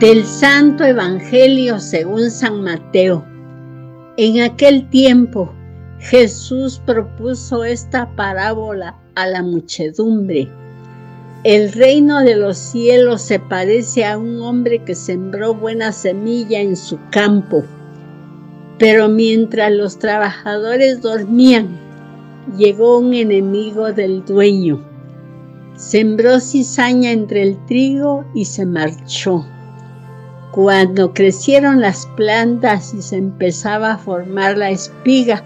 [0.00, 3.22] Del Santo Evangelio según San Mateo.
[4.16, 5.52] En aquel tiempo
[5.98, 10.48] Jesús propuso esta parábola a la muchedumbre.
[11.44, 16.78] El reino de los cielos se parece a un hombre que sembró buena semilla en
[16.78, 17.62] su campo.
[18.78, 21.78] Pero mientras los trabajadores dormían,
[22.56, 24.82] llegó un enemigo del dueño.
[25.76, 29.44] Sembró cizaña entre el trigo y se marchó.
[30.52, 35.44] Cuando crecieron las plantas y se empezaba a formar la espiga,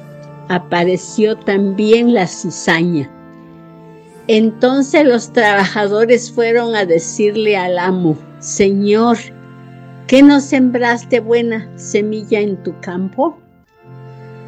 [0.48, 3.10] apareció también la cizaña.
[4.28, 9.18] Entonces los trabajadores fueron a decirle al amo, Señor,
[10.06, 13.36] ¿qué no sembraste buena semilla en tu campo?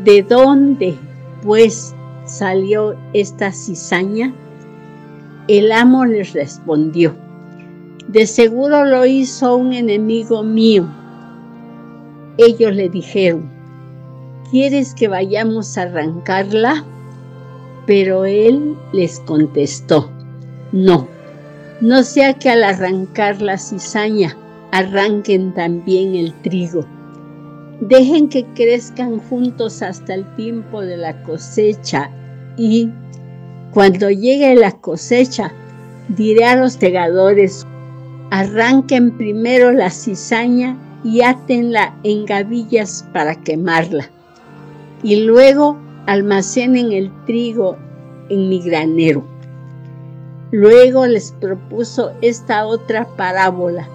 [0.04, 0.95] ¿De dónde,
[1.43, 4.32] pues, salió esta cizaña?
[5.48, 7.15] El amo les respondió,
[8.09, 10.87] de seguro lo hizo un enemigo mío.
[12.38, 13.51] Ellos le dijeron,
[14.51, 16.85] ¿quieres que vayamos a arrancarla?
[17.87, 20.10] Pero él les contestó,
[20.73, 21.09] no,
[21.80, 24.37] no sea que al arrancar la cizaña
[24.73, 26.85] arranquen también el trigo.
[27.80, 32.10] Dejen que crezcan juntos hasta el tiempo de la cosecha
[32.57, 32.91] y,
[33.73, 35.52] cuando llegue la cosecha,
[36.09, 37.66] diré a los tegadores,
[38.30, 44.10] Arranquen primero la cizaña y átenla en gavillas para quemarla.
[45.02, 47.77] Y luego almacenen el trigo
[48.29, 49.24] en mi granero.
[50.51, 53.88] Luego les propuso esta otra parábola.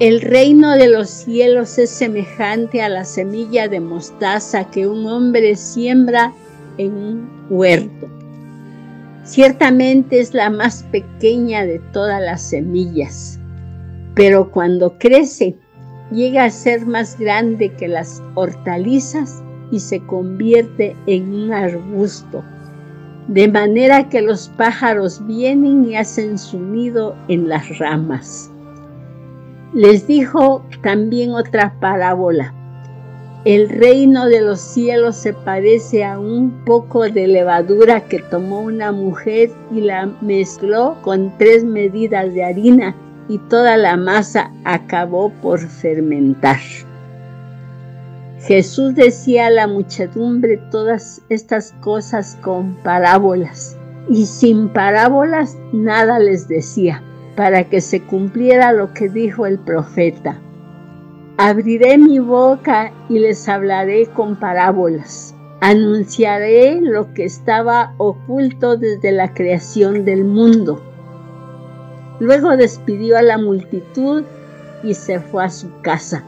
[0.00, 5.56] El reino de los cielos es semejante a la semilla de mostaza que un hombre
[5.56, 6.32] siembra
[6.76, 8.17] en un huerto.
[9.28, 13.38] Ciertamente es la más pequeña de todas las semillas,
[14.14, 15.54] pero cuando crece
[16.10, 22.42] llega a ser más grande que las hortalizas y se convierte en un arbusto,
[23.28, 28.50] de manera que los pájaros vienen y hacen su nido en las ramas.
[29.74, 32.54] Les dijo también otra parábola.
[33.44, 38.90] El reino de los cielos se parece a un poco de levadura que tomó una
[38.90, 42.96] mujer y la mezcló con tres medidas de harina
[43.28, 46.58] y toda la masa acabó por fermentar.
[48.40, 53.76] Jesús decía a la muchedumbre todas estas cosas con parábolas
[54.08, 57.02] y sin parábolas nada les decía
[57.36, 60.40] para que se cumpliera lo que dijo el profeta.
[61.40, 65.36] Abriré mi boca y les hablaré con parábolas.
[65.60, 70.82] Anunciaré lo que estaba oculto desde la creación del mundo.
[72.18, 74.24] Luego despidió a la multitud
[74.82, 76.24] y se fue a su casa.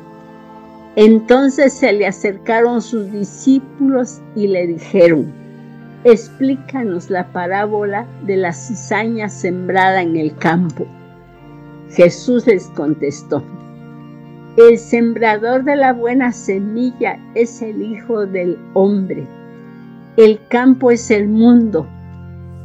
[0.95, 5.33] Entonces se le acercaron sus discípulos y le dijeron,
[6.05, 10.87] explícanos la parábola de la cizaña sembrada en el campo.
[11.91, 13.43] Jesús les contestó,
[14.69, 19.27] el sembrador de la buena semilla es el Hijo del Hombre.
[20.17, 21.87] El campo es el mundo.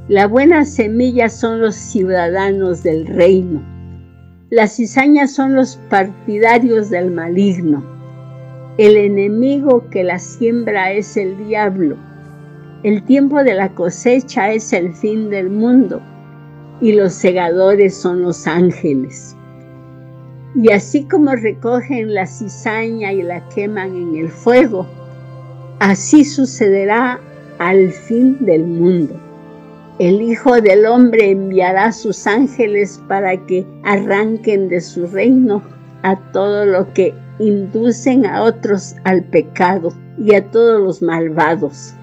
[0.07, 3.61] La buena semilla son los ciudadanos del reino.
[4.49, 7.83] Las cizañas son los partidarios del maligno.
[8.77, 11.97] El enemigo que la siembra es el diablo.
[12.83, 16.01] El tiempo de la cosecha es el fin del mundo
[16.81, 19.35] y los segadores son los ángeles.
[20.55, 24.87] Y así como recogen la cizaña y la queman en el fuego,
[25.79, 27.19] así sucederá
[27.59, 29.19] al fin del mundo.
[29.99, 35.61] El Hijo del Hombre enviará sus ángeles para que arranquen de su reino
[36.03, 41.93] a todo lo que inducen a otros al pecado y a todos los malvados,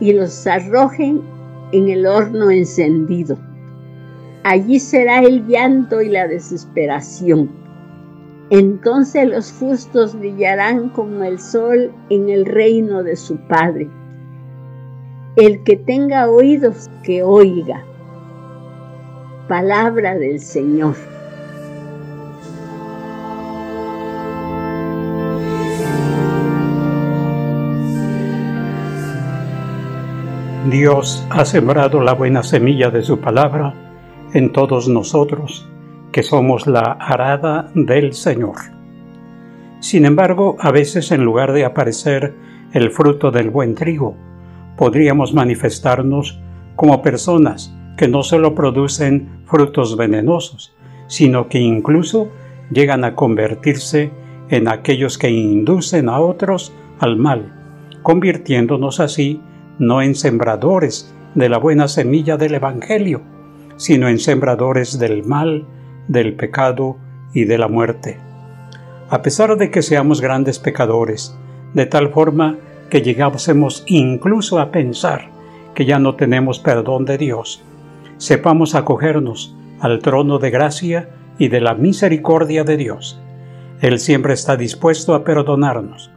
[0.00, 1.20] y los arrojen
[1.72, 3.36] en el horno encendido.
[4.44, 7.61] Allí será el llanto y la desesperación
[8.52, 13.88] entonces los justos brillarán como el sol en el reino de su Padre.
[15.36, 17.82] El que tenga oídos, que oiga.
[19.48, 20.96] Palabra del Señor.
[30.70, 33.72] Dios ha sembrado la buena semilla de su palabra
[34.34, 35.71] en todos nosotros
[36.12, 38.56] que somos la arada del Señor.
[39.80, 42.34] Sin embargo, a veces en lugar de aparecer
[42.72, 44.14] el fruto del buen trigo,
[44.76, 46.38] podríamos manifestarnos
[46.76, 50.74] como personas que no solo producen frutos venenosos,
[51.08, 52.30] sino que incluso
[52.70, 54.10] llegan a convertirse
[54.48, 57.52] en aquellos que inducen a otros al mal,
[58.02, 59.40] convirtiéndonos así
[59.78, 63.22] no en sembradores de la buena semilla del Evangelio,
[63.76, 65.66] sino en sembradores del mal,
[66.08, 66.96] del pecado
[67.32, 68.18] y de la muerte.
[69.10, 71.36] A pesar de que seamos grandes pecadores,
[71.74, 72.58] de tal forma
[72.90, 75.30] que llegásemos incluso a pensar
[75.74, 77.62] que ya no tenemos perdón de Dios,
[78.18, 81.08] sepamos acogernos al trono de gracia
[81.38, 83.20] y de la misericordia de Dios.
[83.80, 86.10] Él siempre está dispuesto a perdonarnos,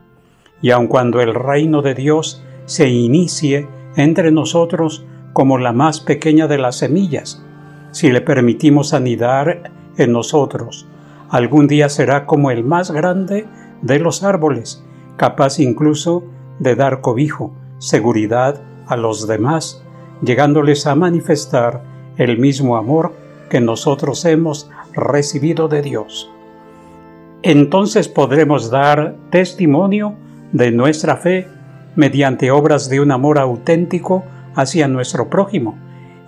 [0.61, 6.47] y aun cuando el reino de Dios se inicie entre nosotros como la más pequeña
[6.47, 7.43] de las semillas,
[7.91, 10.87] si le permitimos anidar en nosotros,
[11.29, 13.45] algún día será como el más grande
[13.81, 14.83] de los árboles,
[15.17, 16.23] capaz incluso
[16.59, 19.83] de dar cobijo, seguridad a los demás,
[20.21, 21.83] llegándoles a manifestar
[22.17, 23.13] el mismo amor
[23.49, 26.29] que nosotros hemos recibido de Dios.
[27.43, 30.15] Entonces podremos dar testimonio
[30.51, 31.47] de nuestra fe
[31.95, 34.23] mediante obras de un amor auténtico
[34.55, 35.77] hacia nuestro prójimo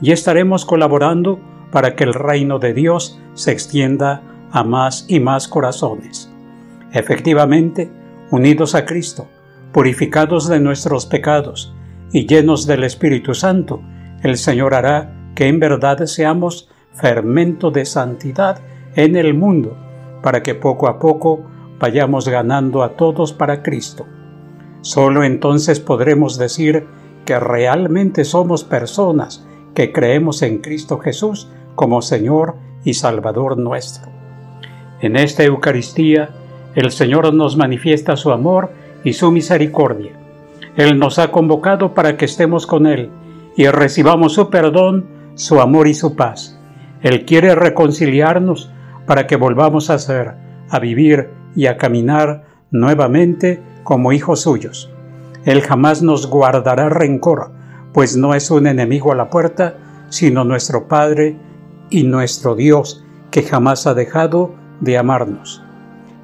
[0.02, 1.40] y estaremos colaborando
[1.72, 4.22] para que el reino de Dios se extienda
[4.52, 6.32] a más y más corazones.
[6.92, 7.92] Efectivamente,
[8.32, 9.28] unidos a Cristo,
[9.72, 11.74] purificados de nuestros pecados
[12.12, 13.82] y llenos del Espíritu Santo,
[14.24, 18.60] el Señor hará que en verdad seamos fermento de santidad
[18.96, 19.78] en el mundo,
[20.24, 21.46] para que poco a poco
[21.80, 24.08] vayamos ganando a todos para Cristo.
[24.82, 26.88] Solo entonces podremos decir
[27.26, 34.12] que realmente somos personas que creemos en Cristo Jesús como Señor y Salvador nuestro.
[35.00, 36.32] En esta Eucaristía,
[36.74, 38.72] el Señor nos manifiesta su amor
[39.04, 40.14] y su misericordia.
[40.76, 43.12] Él nos ha convocado para que estemos con Él
[43.56, 46.60] y recibamos su perdón, su amor y su paz.
[47.04, 48.72] Él quiere reconciliarnos
[49.06, 50.34] para que volvamos a ser,
[50.70, 54.90] a vivir y a caminar nuevamente como hijos suyos.
[55.46, 57.52] Él jamás nos guardará rencor,
[57.94, 59.78] pues no es un enemigo a la puerta,
[60.10, 61.38] sino nuestro Padre
[61.90, 65.64] y nuestro Dios, que jamás ha dejado de amarnos.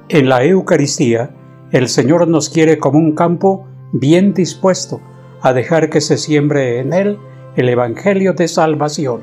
[0.08, 1.30] En la Eucaristía,
[1.70, 5.00] el Señor nos quiere como un campo bien dispuesto
[5.42, 7.18] a dejar que se siembre en él
[7.56, 9.22] el Evangelio de salvación.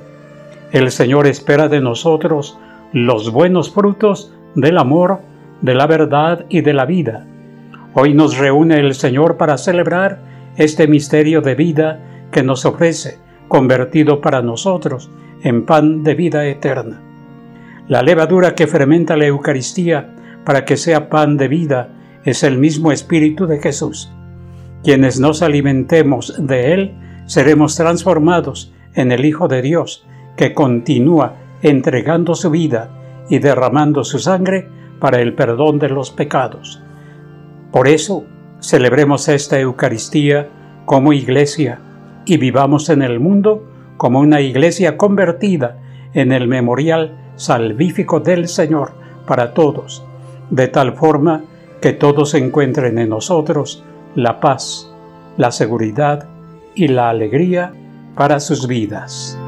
[0.71, 2.57] El Señor espera de nosotros
[2.93, 5.19] los buenos frutos del amor,
[5.61, 7.25] de la verdad y de la vida,
[7.93, 10.19] Hoy nos reúne el Señor para celebrar
[10.55, 11.99] este misterio de vida
[12.31, 13.17] que nos ofrece,
[13.51, 15.09] convertido para nosotros
[15.43, 17.01] en pan de vida eterna.
[17.89, 20.15] La levadura que fermenta la Eucaristía
[20.45, 21.89] para que sea pan de vida
[22.23, 24.09] es el mismo Espíritu de Jesús.
[24.85, 26.95] Quienes nos alimentemos de Él
[27.25, 30.07] seremos transformados en el Hijo de Dios,
[30.37, 32.89] que continúa entregando su vida
[33.29, 34.69] y derramando su sangre
[35.01, 36.81] para el perdón de los pecados.
[37.73, 38.23] Por eso,
[38.61, 40.47] celebremos esta Eucaristía
[40.85, 41.81] como iglesia
[42.25, 43.63] y vivamos en el mundo
[43.97, 45.77] como una iglesia convertida
[46.13, 48.93] en el memorial salvífico del Señor
[49.25, 50.03] para todos,
[50.49, 51.43] de tal forma
[51.81, 53.83] que todos encuentren en nosotros
[54.15, 54.91] la paz,
[55.37, 56.27] la seguridad
[56.75, 57.73] y la alegría
[58.15, 59.40] para sus vidas.